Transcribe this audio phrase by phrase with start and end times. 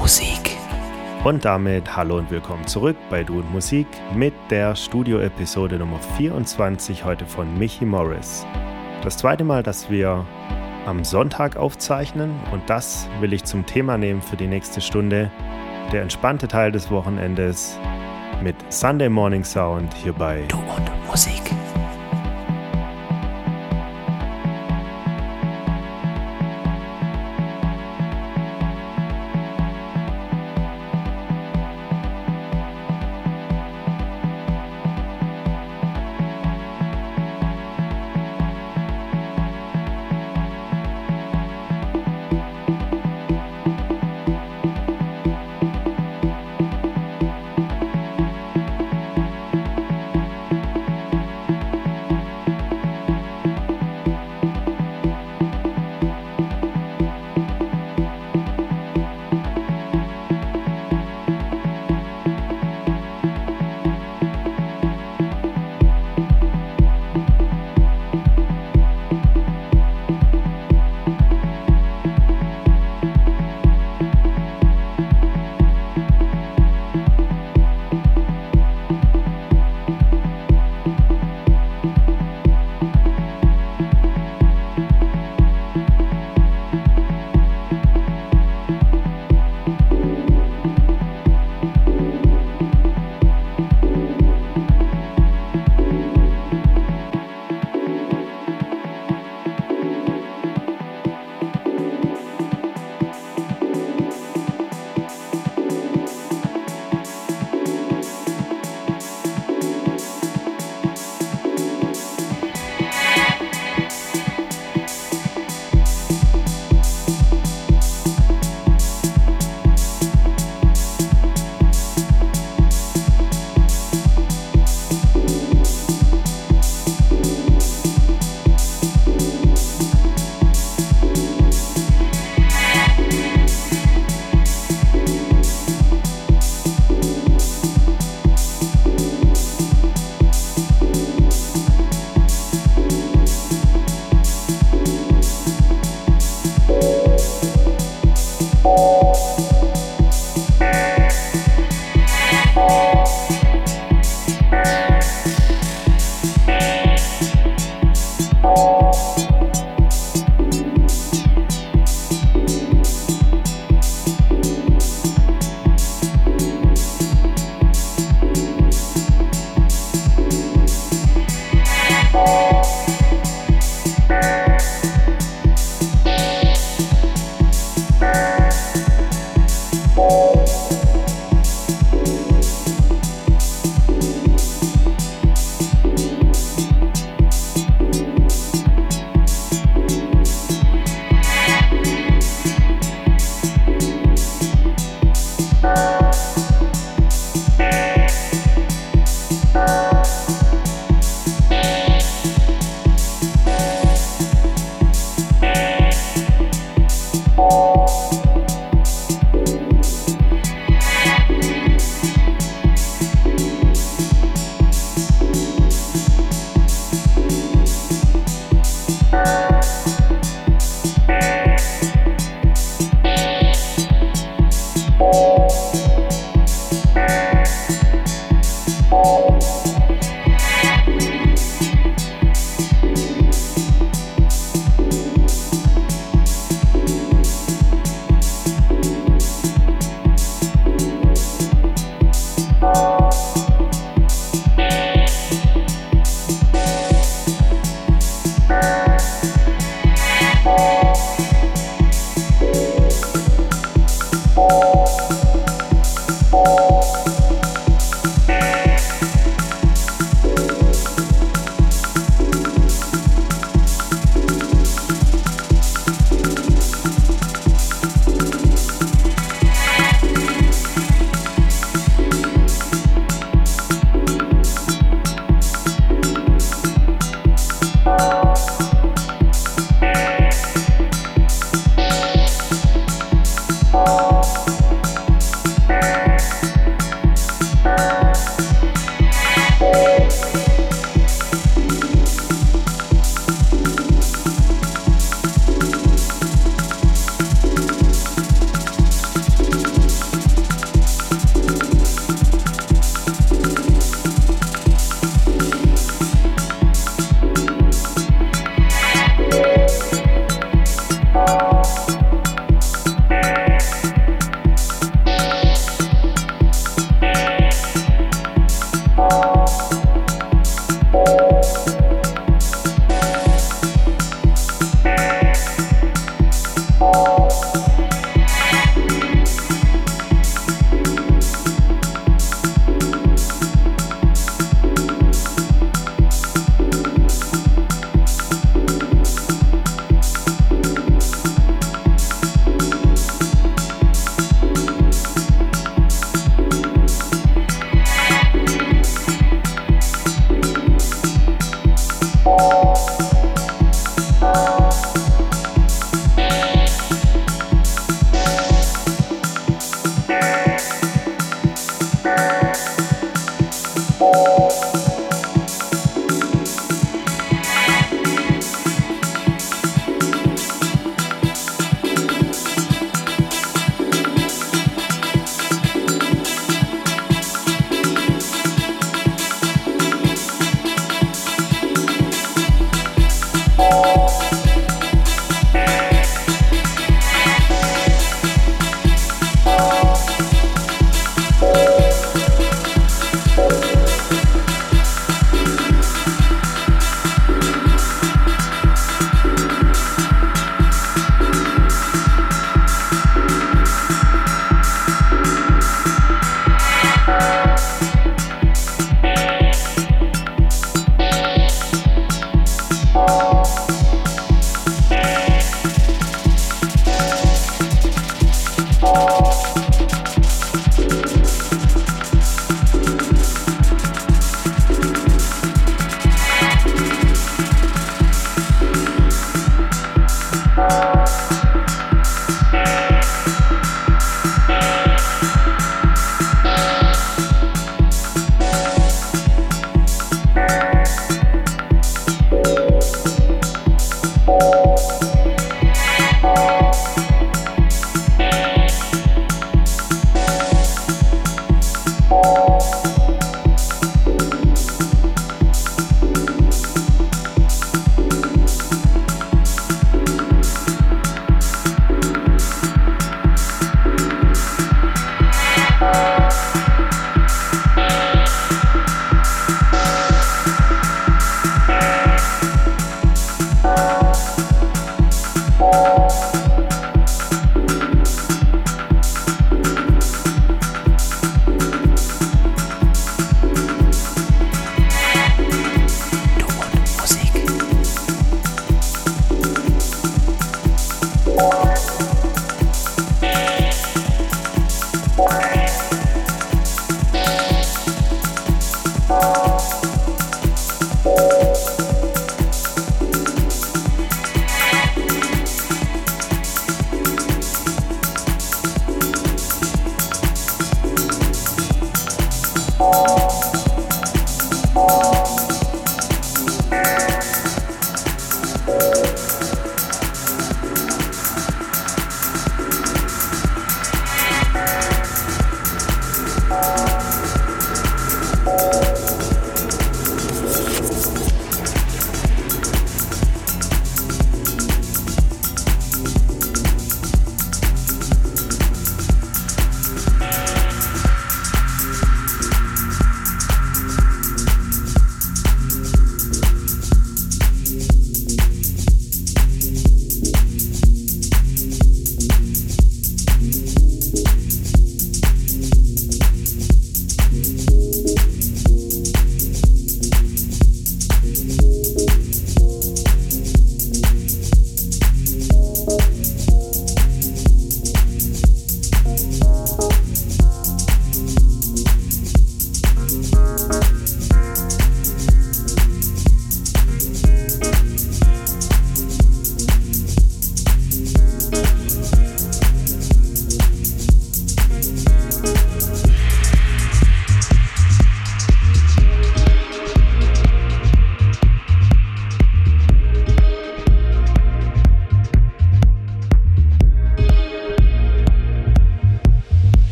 [0.00, 0.56] Musik.
[1.24, 7.04] Und damit hallo und willkommen zurück bei Du und Musik mit der Studio-Episode Nummer 24
[7.04, 8.46] heute von Michi Morris.
[9.04, 10.26] Das zweite Mal, dass wir
[10.86, 15.30] am Sonntag aufzeichnen und das will ich zum Thema nehmen für die nächste Stunde.
[15.92, 17.78] Der entspannte Teil des Wochenendes
[18.42, 21.42] mit Sunday Morning Sound hier bei Du und Musik.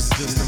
[0.00, 0.39] wisdom.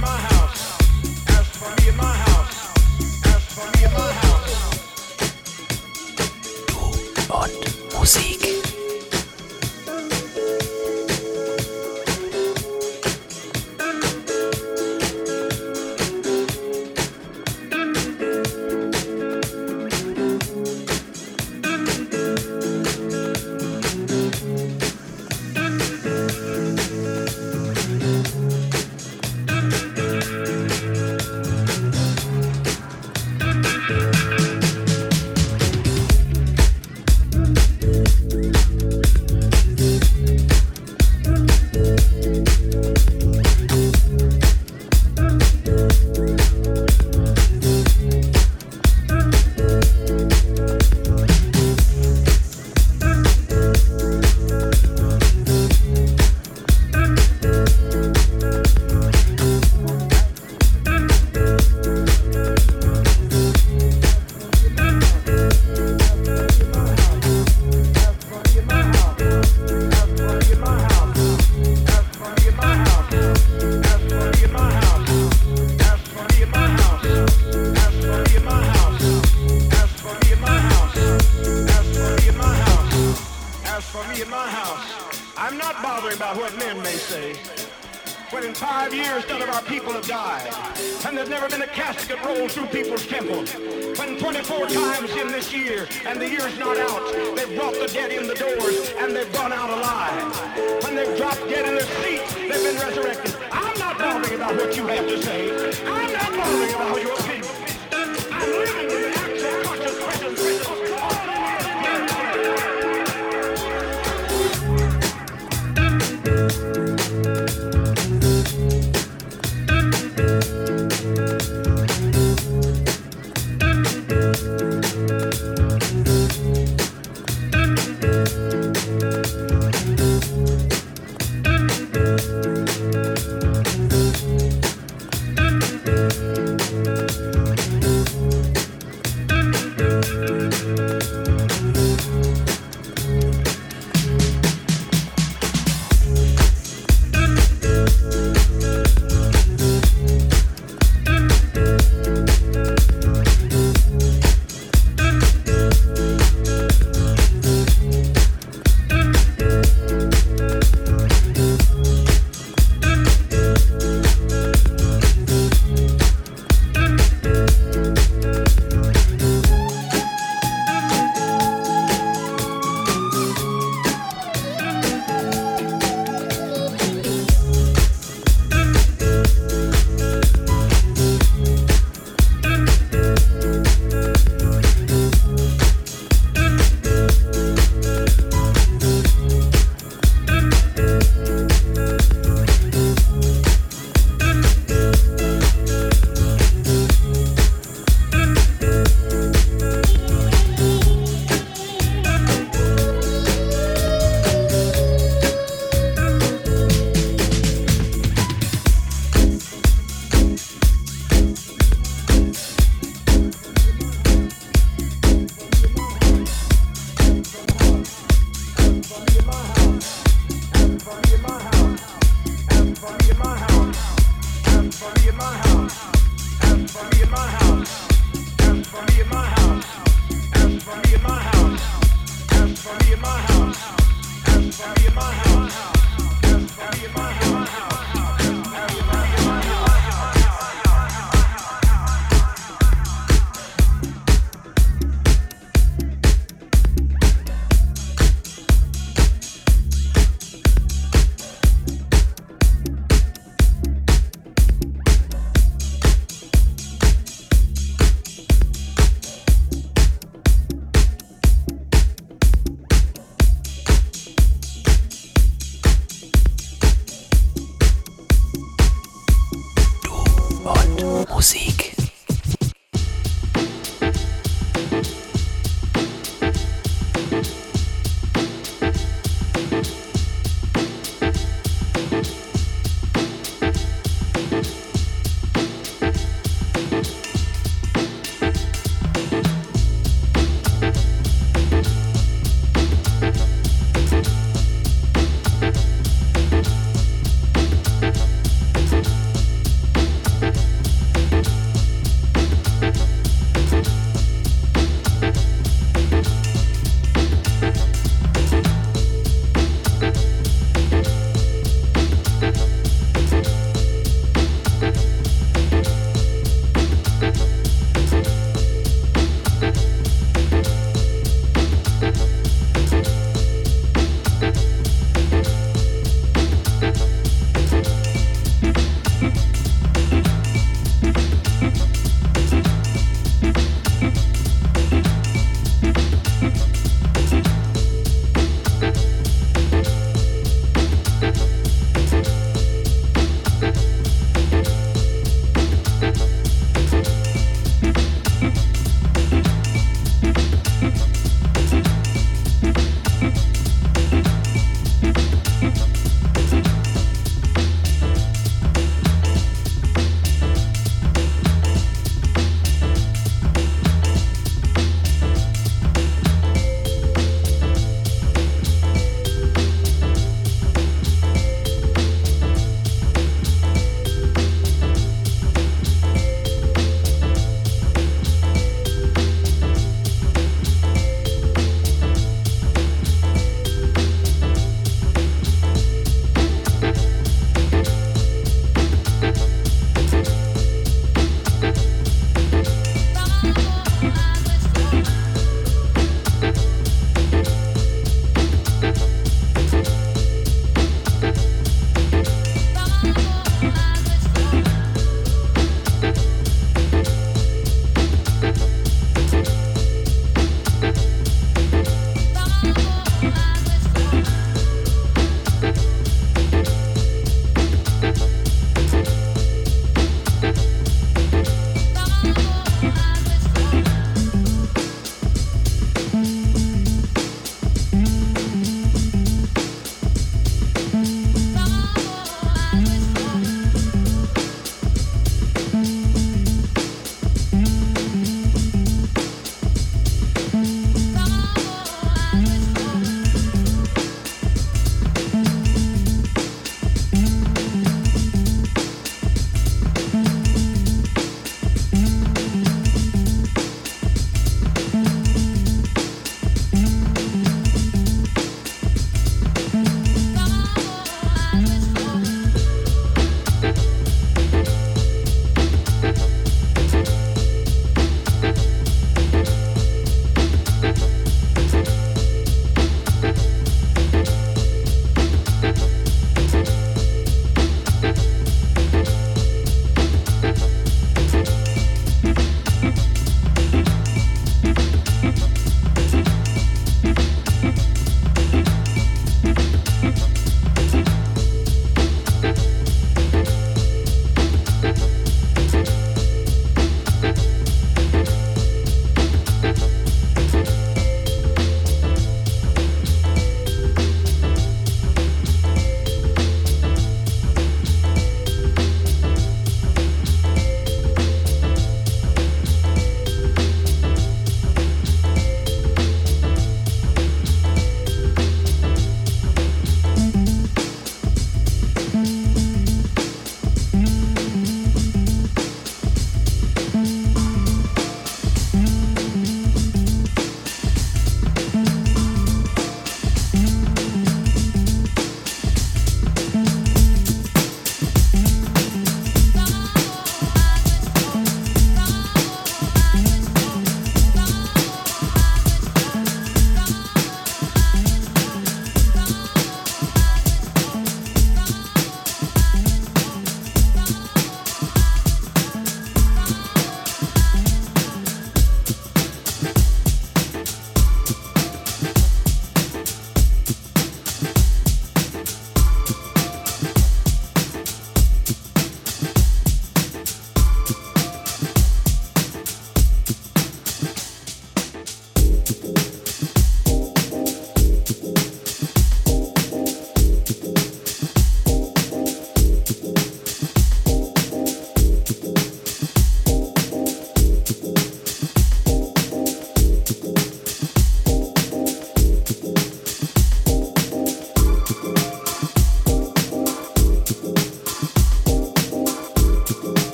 [0.00, 0.29] my house.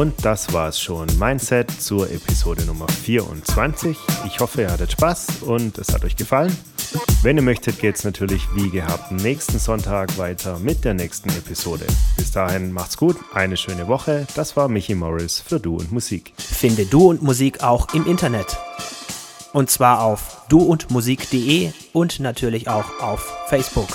[0.00, 1.08] Und das war's schon.
[1.18, 3.98] Mein Set zur Episode Nummer 24.
[4.26, 6.56] Ich hoffe, ihr hattet Spaß und es hat euch gefallen.
[7.22, 11.84] Wenn ihr möchtet, geht's natürlich wie gehabt nächsten Sonntag weiter mit der nächsten Episode.
[12.16, 14.26] Bis dahin macht's gut, eine schöne Woche.
[14.34, 16.32] Das war Michi Morris für Du und Musik.
[16.38, 18.56] Finde Du und Musik auch im Internet.
[19.52, 23.88] Und zwar auf duundmusik.de und natürlich auch auf Facebook.